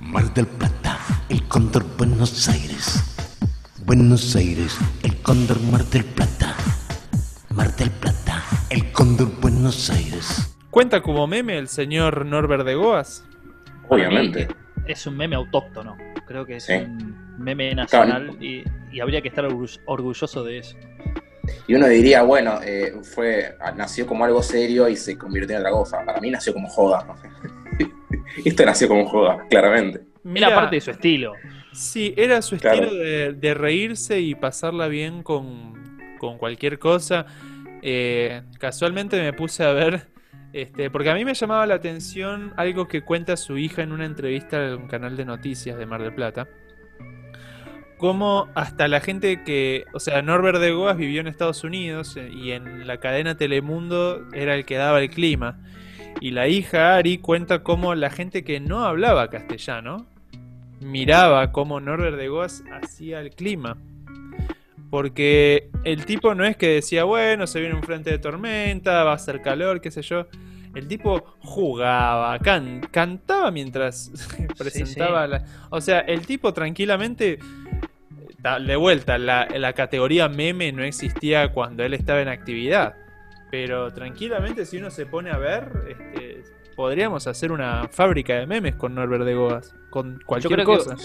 [0.00, 3.04] Mar del Plata, el cóndor Buenos Aires.
[3.84, 6.54] Buenos Aires, el cóndor Mar del Plata.
[7.50, 10.56] Mar del Plata, el cóndor Buenos Aires.
[10.70, 13.24] ¿Cuenta como meme el señor Norbert de Goas?
[13.88, 14.48] Obviamente.
[14.86, 15.96] Es un meme autóctono.
[16.26, 20.76] Creo que es un meme nacional y, y habría que estar orgu- orgulloso de eso.
[21.66, 25.72] Y uno diría, bueno, eh, fue nació como algo serio y se convirtió en otra
[25.72, 26.04] cosa.
[26.04, 27.04] Para mí nació como joda.
[27.06, 27.28] no sé.
[28.44, 30.00] Esto nació como joda, claramente.
[30.34, 31.32] Era parte de su estilo.
[31.72, 32.82] Sí, era su Claro.
[32.84, 35.74] estilo de, de reírse y pasarla bien con,
[36.18, 37.26] con cualquier cosa.
[37.82, 40.08] Eh, casualmente me puse a ver,
[40.52, 44.04] este, porque a mí me llamaba la atención algo que cuenta su hija en una
[44.04, 46.48] entrevista en un canal de noticias de Mar del Plata.
[47.96, 52.30] Como hasta la gente que, o sea, Norbert de Goas vivió en Estados Unidos eh,
[52.32, 55.60] y en la cadena Telemundo era el que daba el clima.
[56.20, 60.06] Y la hija Ari cuenta cómo la gente que no hablaba castellano
[60.80, 63.76] miraba cómo Norbert de Goas hacía el clima.
[64.90, 69.12] Porque el tipo no es que decía, bueno, se viene un frente de tormenta, va
[69.12, 70.26] a hacer calor, qué sé yo.
[70.74, 74.10] El tipo jugaba, can- cantaba mientras
[74.58, 75.44] presentaba la...
[75.70, 77.38] O sea, el tipo tranquilamente...
[78.66, 82.94] De vuelta, la, la categoría meme no existía cuando él estaba en actividad.
[83.50, 88.76] Pero tranquilamente si uno se pone a ver, este, podríamos hacer una fábrica de memes
[88.76, 89.74] con Norbert de Goas.
[89.90, 90.96] Con cualquier que- cosa.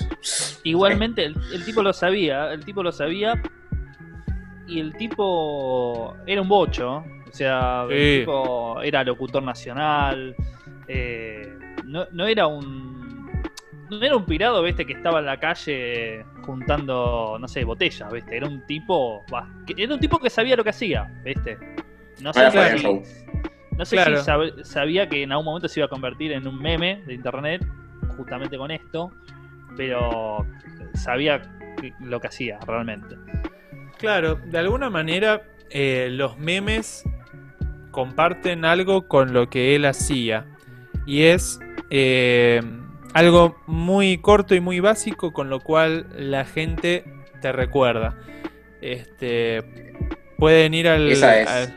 [0.64, 3.42] Igualmente, el, el tipo lo sabía, el tipo lo sabía.
[4.68, 7.04] Y el tipo era un bocho.
[7.28, 7.94] O sea, Sí.
[7.96, 10.36] el tipo era locutor nacional.
[10.88, 11.52] eh,
[11.84, 13.42] no, no era un.
[13.90, 18.36] No era un pirado, viste, que estaba en la calle juntando, no sé, botellas, viste.
[18.38, 19.24] Era un tipo.
[19.32, 21.58] bah, que- era un tipo que sabía lo que hacía, viste.
[22.22, 23.02] No sé si- Show.
[23.78, 24.18] no sé Claro.
[24.18, 27.14] si sab- sabía que en algún momento se iba a convertir en un meme de
[27.16, 27.66] internet,
[28.16, 29.12] justamente con esto,
[29.76, 30.46] pero
[30.94, 31.42] sabía
[31.82, 33.16] que- lo que hacía realmente.
[34.06, 37.04] Claro, de alguna manera eh, los memes
[37.92, 40.46] comparten algo con lo que él hacía.
[41.06, 42.62] Y es eh,
[43.14, 47.04] algo muy corto y muy básico con lo cual la gente
[47.42, 48.16] te recuerda.
[48.82, 49.94] Este,
[50.38, 51.12] pueden ir al...
[51.12, 51.48] Esa es.
[51.48, 51.76] al-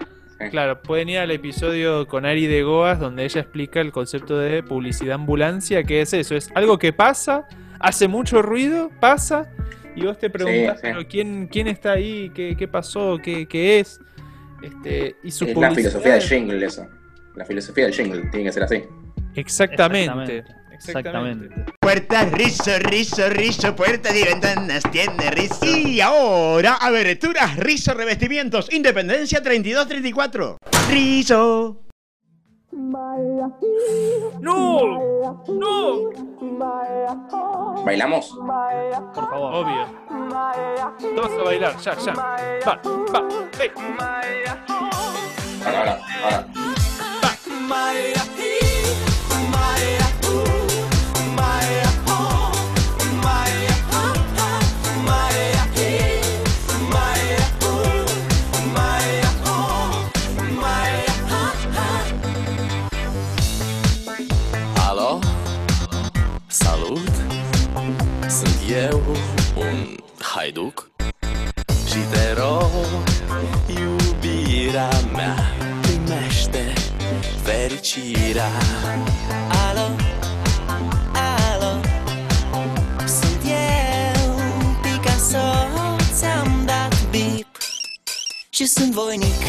[0.53, 4.63] Claro, pueden ir al episodio con Ari de Goas donde ella explica el concepto de
[4.63, 7.49] publicidad ambulancia, que es eso, es algo que pasa,
[7.81, 9.51] hace mucho ruido, pasa,
[9.99, 10.81] y vos te preguntás, sí.
[10.83, 12.31] pero ¿quién, quién está ahí?
[12.35, 13.19] ¿Qué, qué pasó?
[13.23, 14.01] ¿Qué, qué es?
[14.63, 16.87] Este, y su Es la filosofía del jingle eso.
[17.35, 18.83] La filosofía del jingle, tiene que ser así.
[19.35, 20.39] Exactamente.
[20.39, 20.59] Exactamente.
[20.79, 21.49] Exactamente.
[21.81, 25.67] Puertas, rizo, rizo, rizo, puertas y ventanas, tiene rizo.
[25.67, 30.59] Y ahora, aberturas, rizo, revestimientos, Independencia 3234.
[30.89, 31.88] Rizo.
[34.41, 34.99] ¡No!
[35.49, 36.11] ¡No!
[37.85, 38.39] ¿Bailamos?
[39.15, 39.55] Por favor.
[39.55, 39.85] Obvio.
[41.17, 42.13] Todos a bailar, ya, ya.
[42.15, 42.37] Va,
[42.67, 42.81] va,
[43.59, 43.71] hey.
[45.67, 46.47] Ahora, ahora, ahora.
[50.31, 50.48] Alo?
[68.87, 69.03] Eu,
[69.57, 70.91] un haiduc?
[71.87, 72.71] Și te rog,
[73.67, 75.37] iubire Fericirea mea
[75.81, 76.73] primește
[77.43, 78.51] fericirea.
[79.69, 79.87] Alo,
[81.13, 81.81] alo
[83.07, 84.41] Sunt eu,
[84.83, 85.47] Picasso
[86.19, 87.47] Ți-am dat bip.
[88.51, 89.43] Și sunt voinic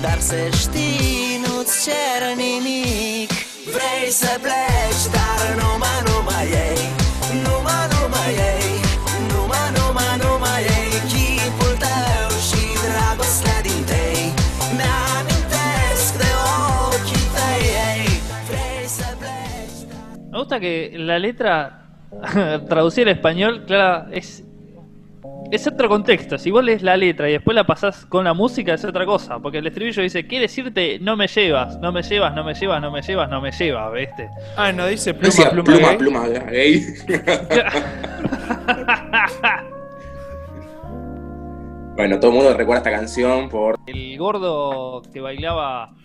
[0.00, 3.30] Dar să știi, nu-ți cer nimic.
[3.74, 6.88] Vrei să pleci, dar numai, numai ei
[7.42, 8.59] Numai, numai ei
[20.40, 21.86] gusta que la letra
[22.68, 24.44] traducida al español, claro, es
[25.50, 26.38] es otro contexto.
[26.38, 29.40] Si vos lees la letra y después la pasás con la música es otra cosa,
[29.40, 30.98] porque el estribillo dice, "¿Qué decirte?
[31.00, 33.92] No me llevas, no me llevas, no me llevas, no me llevas, no me llevas",
[33.92, 34.30] ¿viste?
[34.56, 35.98] Ah, no dice pluma, decía pluma, pluma, gay.
[35.98, 36.84] pluma, gay.
[41.96, 43.76] bueno, todo el mundo recuerda esta canción por.
[43.86, 45.96] El gordo que bailaba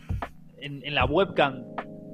[0.57, 1.63] en, en la webcam,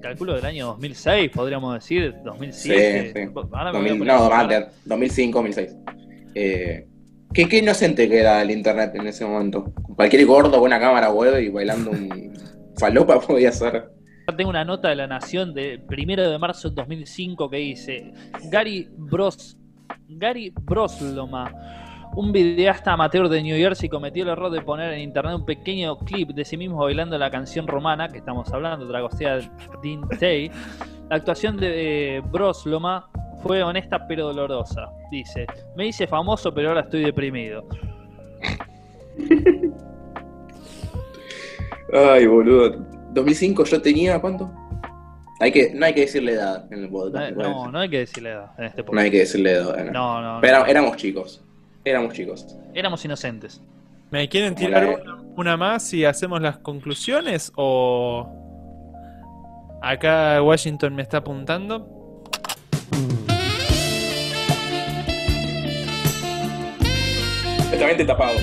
[0.01, 3.13] calculo del año 2006, podríamos decir, 2007.
[3.13, 3.33] Sí, sí.
[3.51, 5.75] Ahora me voy a 2000, poner a no, de 2005, 2006.
[6.35, 6.87] Eh,
[7.33, 9.71] ¿qué, qué inocente que era el internet en ese momento.
[9.95, 12.33] Cualquier gordo con una cámara web y bailando un
[12.77, 13.89] falopa podía ser.
[14.37, 18.13] Tengo una nota de la Nación de primero de marzo de 2005 que dice
[18.49, 19.57] Gary Bros
[20.07, 21.53] Gary Brosloma,
[22.15, 25.97] un videasta amateur de New Jersey, cometió el error de poner en internet un pequeño
[25.99, 29.39] clip de sí mismo bailando la canción romana que estamos hablando, Dragostea
[29.81, 30.51] Din Tei.
[31.09, 33.09] La actuación de eh, Brosloma
[33.43, 34.87] fue honesta pero dolorosa.
[35.09, 35.45] Dice,
[35.75, 37.65] me hice famoso pero ahora estoy deprimido.
[41.93, 42.85] Ay, boludo.
[43.13, 44.49] 2005 yo tenía, ¿cuánto?
[45.39, 47.31] Hay que, no hay que decirle edad en el No, podcast.
[47.35, 49.03] no, no hay que decirle edad en este No podcast.
[49.05, 49.85] hay que decirle edad.
[49.85, 49.91] no.
[49.91, 50.65] No, no, Pero no.
[50.67, 51.43] éramos chicos.
[51.83, 52.45] Éramos chicos.
[52.73, 53.61] Éramos inocentes.
[54.11, 57.51] ¿Me quieren Como tirar la- una, una más y hacemos las conclusiones?
[57.55, 58.27] ¿O
[59.81, 61.87] acá Washington me está apuntando?
[67.71, 68.37] Totalmente tapado.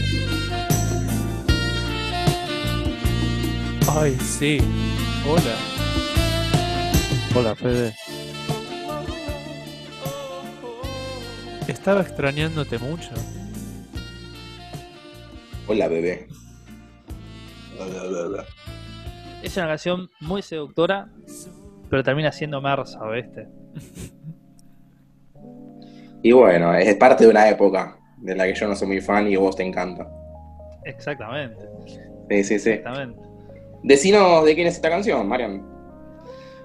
[3.90, 4.59] Ay, sí.
[5.29, 5.55] Hola.
[7.35, 7.94] Hola, Fede.
[11.68, 13.11] Estaba extrañándote mucho.
[15.66, 16.26] Hola, bebé.
[17.78, 18.44] Hola, hola.
[19.42, 21.09] Es una canción muy seductora,
[21.90, 23.46] pero termina siendo mersa, ¿viste?
[26.22, 29.28] Y bueno, es parte de una época de la que yo no soy muy fan
[29.28, 30.09] y vos te encanta.
[30.85, 31.66] Exactamente,
[32.31, 32.70] Sí, sí, sí.
[32.70, 33.20] exactamente.
[33.85, 35.64] Decinos de quién es esta canción, Marian.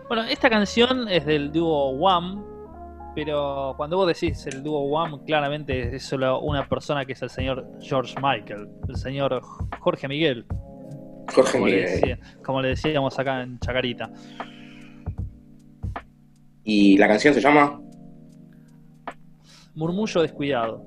[0.08, 2.44] Bueno, esta canción es del dúo Wham,
[3.16, 7.30] pero cuando vos decís el dúo Wham, claramente es solo una persona que es el
[7.30, 9.42] señor George Michael, el señor
[9.80, 10.46] Jorge Miguel,
[11.34, 11.92] Jorge como, le, Miguel.
[12.02, 14.10] decía- como le decíamos acá en Chacarita.
[16.64, 17.80] Y la canción se llama
[19.76, 20.84] Murmullo descuidado.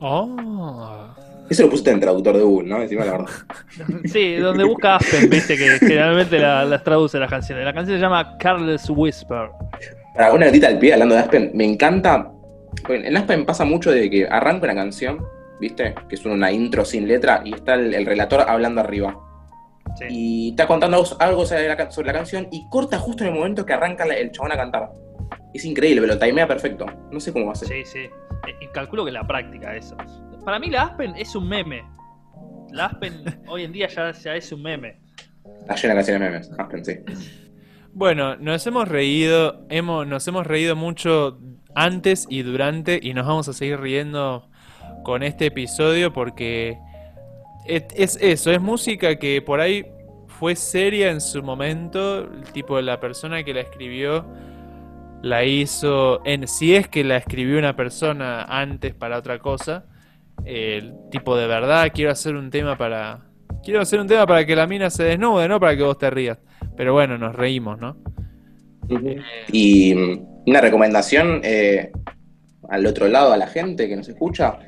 [0.00, 1.14] Oh.
[1.50, 2.80] Eso lo pusiste en traductor de Google, ¿no?
[2.82, 3.26] Encima la verdad.
[4.04, 7.64] Sí, donde busca Aspen, viste que generalmente la- las traduce las canciones.
[7.64, 9.50] La canción se llama Careless Whisper.
[10.14, 12.30] Para una notita al pie, hablando de Aspen, me encanta.
[12.86, 15.18] Bueno, en Aspen pasa mucho de que arranca una canción,
[15.60, 15.94] ¿viste?
[16.08, 19.18] Que es una intro sin letra y está el, el relator hablando arriba.
[19.98, 20.04] Sí.
[20.08, 23.36] Y está contando algo- sobre la, ca- sobre la canción y corta justo en el
[23.38, 24.90] momento que arranca el chabón a cantar.
[25.52, 26.86] Es increíble, pero lo timea perfecto.
[27.10, 27.68] No sé cómo va a ser.
[27.68, 28.10] Sí, sí.
[28.60, 29.96] Y calculo que la práctica eso.
[30.44, 31.84] Para mí la Aspen es un meme.
[32.70, 35.00] La Aspen hoy en día ya, ya es un meme.
[35.60, 36.94] Está llena de canciones memes, Aspen, sí.
[37.92, 41.38] Bueno, nos hemos reído, hemos, nos hemos reído mucho
[41.74, 44.48] antes y durante y nos vamos a seguir riendo
[45.04, 46.78] con este episodio porque
[47.66, 49.86] es, es eso, es música que por ahí
[50.26, 54.26] fue seria en su momento, el tipo de la persona que la escribió
[55.22, 59.84] la hizo, en, si es que la escribió una persona antes para otra cosa,
[60.44, 63.26] el tipo de verdad, quiero hacer un tema para...
[63.62, 66.10] Quiero hacer un tema para que la mina se desnude, no para que vos te
[66.10, 66.38] rías.
[66.76, 67.96] Pero bueno, nos reímos, ¿no?
[69.52, 71.92] Y mm, una recomendación eh,
[72.68, 74.58] al otro lado, a la gente que nos escucha,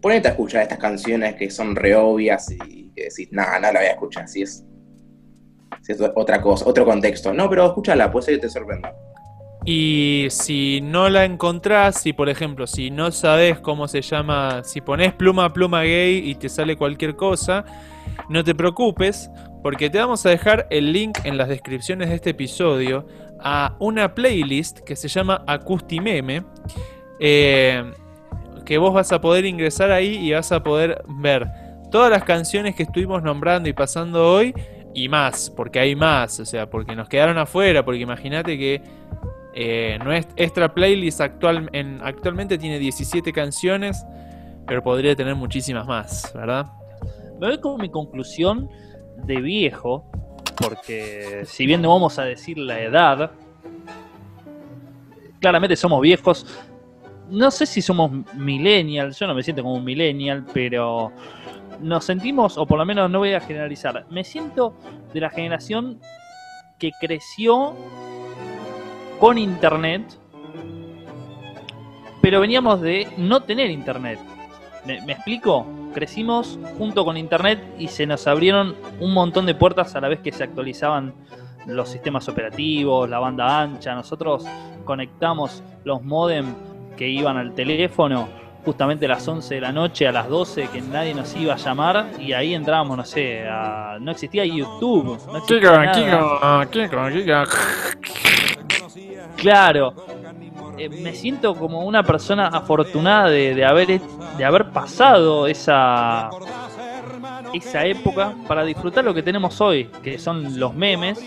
[0.00, 3.80] ponete a escuchar estas canciones que son re obvias y que decís, nada, no la
[3.80, 4.64] voy a escuchar, si es,
[5.82, 7.32] si es otra cosa, otro contexto.
[7.32, 8.94] No, pero escúchala, puede ser que te sorprenda.
[9.64, 14.80] Y si no la encontrás, si por ejemplo, si no sabes cómo se llama, si
[14.80, 17.64] pones pluma pluma gay y te sale cualquier cosa,
[18.28, 19.30] no te preocupes,
[19.62, 23.06] porque te vamos a dejar el link en las descripciones de este episodio
[23.38, 26.44] a una playlist que se llama Acustimeme,
[27.20, 27.84] eh,
[28.64, 31.46] que vos vas a poder ingresar ahí y vas a poder ver
[31.92, 34.54] todas las canciones que estuvimos nombrando y pasando hoy
[34.94, 38.82] y más, porque hay más, o sea, porque nos quedaron afuera, porque imagínate que
[39.54, 44.04] eh, nuestra playlist actual, en, actualmente tiene 17 canciones,
[44.66, 46.66] pero podría tener muchísimas más, ¿verdad?
[47.38, 48.70] Me voy con mi conclusión
[49.24, 50.10] de viejo,
[50.56, 53.32] porque si bien no vamos a decir la edad,
[55.40, 56.46] claramente somos viejos.
[57.28, 61.12] No sé si somos millennials, yo no me siento como un millennial, pero
[61.80, 64.74] nos sentimos, o por lo menos no voy a generalizar, me siento
[65.12, 66.00] de la generación
[66.78, 67.74] que creció
[69.22, 70.02] con internet,
[72.20, 74.18] pero veníamos de no tener internet.
[74.84, 75.64] ¿Me, me explico?
[75.94, 80.18] Crecimos junto con internet y se nos abrieron un montón de puertas a la vez
[80.18, 81.14] que se actualizaban
[81.66, 83.94] los sistemas operativos, la banda ancha.
[83.94, 84.44] Nosotros
[84.84, 86.46] conectamos los modem
[86.96, 88.28] que iban al teléfono
[88.64, 91.58] justamente a las 11 de la noche, a las 12, que nadie nos iba a
[91.58, 95.04] llamar, y ahí entrábamos, no sé, a- no existía YouTube.
[95.26, 95.70] No existía
[96.16, 96.60] nada.
[99.36, 99.94] Claro.
[100.78, 106.30] Eh, me siento como una persona afortunada de, de haber, de haber pasado esa,
[107.52, 111.22] esa época para disfrutar lo que tenemos hoy, que son los memes.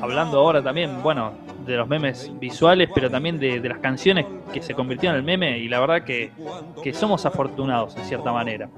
[0.00, 1.32] Hablando ahora también, bueno,
[1.64, 5.24] de los memes visuales, pero también de, de las canciones que se convirtieron en el
[5.24, 6.30] meme, y la verdad que,
[6.82, 8.68] que somos afortunados en cierta manera.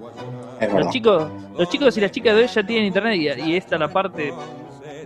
[0.73, 3.75] Los chicos, los chicos y las chicas de hoy ya tienen internet y, y esta
[3.77, 4.33] es la parte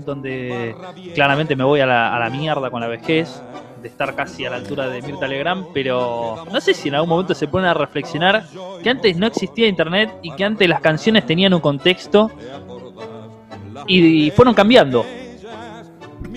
[0.05, 0.75] donde
[1.15, 3.43] claramente me voy a la, a la mierda con la vejez,
[3.83, 7.11] de estar casi a la altura de Mirta Legrand, pero no sé si en algún
[7.11, 8.45] momento se ponen a reflexionar
[8.83, 12.31] que antes no existía internet y que antes las canciones tenían un contexto
[13.87, 15.05] y, fueron cambiando.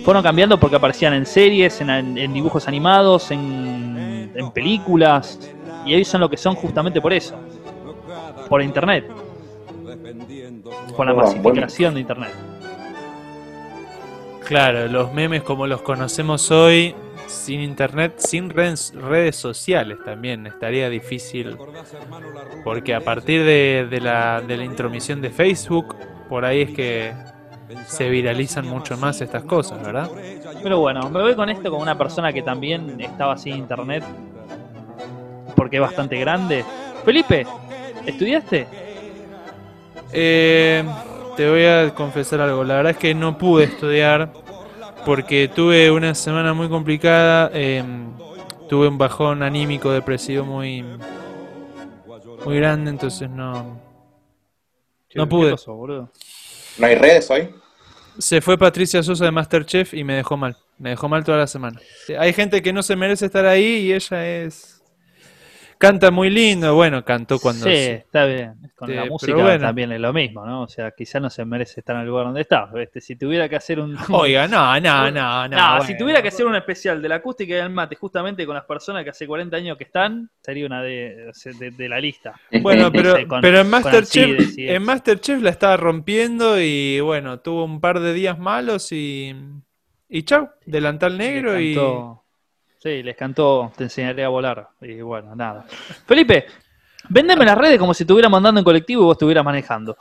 [0.03, 5.39] Fueron cambiando porque aparecían en series, en, en dibujos animados, en, en películas,
[5.86, 7.36] y hoy son lo que son justamente por eso,
[8.49, 9.06] por internet,
[10.95, 12.32] por la masificación de internet.
[14.46, 16.96] Claro, los memes como los conocemos hoy,
[17.28, 21.58] sin internet, sin redes, redes sociales también, estaría difícil.
[22.64, 25.96] Porque a partir de, de la, de la intromisión de Facebook,
[26.30, 27.14] por ahí es que
[27.88, 30.10] se viralizan mucho más estas cosas, ¿verdad?
[30.62, 34.04] Pero bueno, me voy con esto con una persona que también estaba sin internet,
[35.56, 36.64] porque es bastante grande.
[37.04, 37.48] Felipe,
[38.06, 38.68] ¿estudiaste?
[40.14, 40.84] Eh,
[41.36, 44.31] te voy a confesar algo, la verdad es que no pude estudiar
[45.05, 47.83] porque tuve una semana muy complicada, eh,
[48.69, 50.83] tuve un bajón anímico depresivo muy
[52.45, 53.63] muy grande, entonces no
[55.15, 55.51] no ¿Qué pude.
[55.51, 56.11] pasó, boludo?
[56.77, 57.49] ¿No hay redes hoy?
[58.17, 61.47] Se fue Patricia Sosa de Masterchef y me dejó mal, me dejó mal toda la
[61.47, 61.79] semana.
[62.17, 64.74] Hay gente que no se merece estar ahí y ella es
[65.88, 68.53] canta muy lindo, bueno, cantó cuando Sí, se- está bien.
[68.75, 69.59] Con Eh, la pero música bueno.
[69.67, 70.63] también es lo mismo, ¿no?
[70.63, 72.65] O sea, quizás no se merece estar en el lugar donde está.
[72.73, 72.99] ¿viste?
[72.99, 73.95] Si tuviera que hacer un.
[74.09, 75.77] Oiga, no, no, no, no.
[75.77, 78.55] No, si tuviera que hacer un especial de la acústica y del mate, justamente con
[78.55, 82.33] las personas que hace 40 años que están, sería una de, de, de la lista.
[82.61, 84.83] Bueno, pero, Sí, con- pero en Masterchef, en.
[84.83, 89.33] Masterchef la estaba rompiendo y bueno, tuvo un par de días malos y
[90.09, 92.24] y chau, delantal negro y cantó-
[92.86, 94.69] Sí, les cantó Te enseñaré a volar.
[94.79, 95.65] Y bueno, nada.
[96.05, 96.45] Felipe,
[97.09, 99.97] vendeme las redes como si estuviéramos andando en colectivo y vos estuvieras manejando.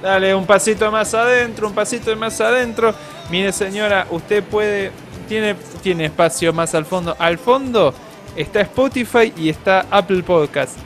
[0.00, 2.94] dale un pasito más adentro, un pasito más adentro.
[3.32, 4.92] Mire señora, usted puede
[5.26, 7.16] tiene tiene espacio más al fondo.
[7.18, 7.92] Al fondo
[8.36, 10.78] está Spotify y está Apple Podcast.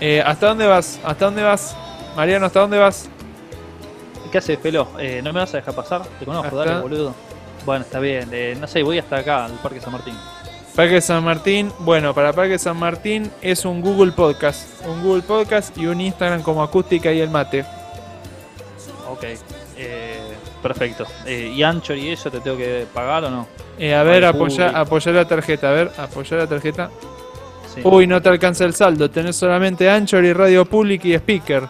[0.00, 0.98] Eh, ¿Hasta dónde vas?
[1.04, 1.76] ¿Hasta dónde vas?
[2.16, 3.08] Mariano, ¿hasta dónde vas?
[4.32, 4.88] ¿Qué haces, Felo?
[4.98, 6.02] Eh, ¿No me vas a dejar pasar?
[6.18, 6.70] Te conozco, Acá.
[6.70, 7.31] dale, boludo.
[7.64, 8.28] Bueno, está bien.
[8.32, 10.14] eh, no sé, voy hasta acá, al Parque San Martín.
[10.74, 15.76] Parque San Martín, bueno, para Parque San Martín es un Google Podcast, un Google Podcast
[15.76, 17.64] y un Instagram como Acústica y el Mate.
[19.08, 19.24] Ok.
[19.76, 20.18] Eh,
[20.62, 21.06] perfecto.
[21.26, 23.46] Eh, ¿Y Anchor y eso te tengo que pagar o no?
[23.78, 26.90] Eh, a ver, apoya, apoyar la tarjeta, a ver, apoyar la tarjeta.
[27.74, 27.80] Sí.
[27.84, 31.68] Uy, no te alcanza el saldo, tenés solamente Anchor y Radio Public y Speaker.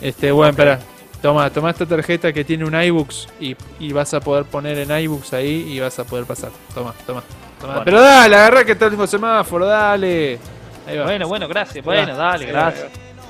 [0.00, 0.80] Este, bueno, espera.
[1.22, 4.90] Toma, toma esta tarjeta que tiene un iBooks y, y vas a poder poner en
[5.02, 6.50] iBooks ahí y vas a poder pasar.
[6.74, 7.22] Toma, toma,
[7.60, 7.72] toma.
[7.74, 7.84] Bueno.
[7.84, 10.38] Pero dale, agarra que está el mismo semáforo, dale.
[10.88, 11.04] Ahí va.
[11.04, 11.84] Bueno, bueno, gracias.
[11.84, 12.86] Bueno, dale, Sí, gracias.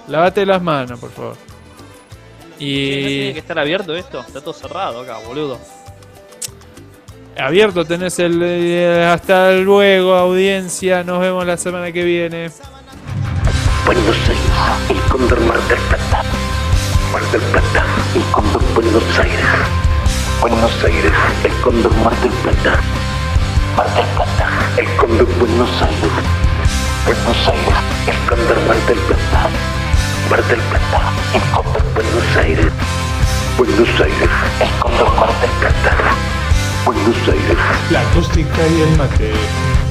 [0.06, 1.34] Lavate las manos, por favor.
[1.34, 4.20] ¿No tiene Y que estar abierto esto?
[4.20, 5.58] Está todo cerrado acá, boludo.
[7.36, 11.02] abierto tenés el eh, hasta luego, audiencia.
[11.02, 12.50] Nos vemos la semana que viene.
[13.84, 16.22] Buenos Aires, el Cóndor Mar del Plata.
[17.12, 17.84] Mar del Plata,
[18.14, 19.46] el Cóndor Buenos Aires.
[20.40, 22.78] Buenos Aires, el Cóndor Mar del Plata.
[23.76, 26.12] Mar del Plata, el Cóndor Buenos Aires.
[27.04, 27.74] Buenos Aires,
[28.06, 29.48] el Cóndor Mar del Plata.
[30.30, 31.00] Mar del Plata,
[31.34, 32.72] el Cóndor Buenos Aires,
[33.58, 34.30] Buenos Aires,
[34.60, 35.96] el Cóndor Mar del Plata,
[36.84, 37.58] Buenos Aires.
[37.90, 39.89] La acústica y el mate.